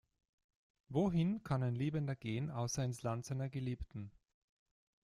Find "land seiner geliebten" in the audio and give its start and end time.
3.03-4.11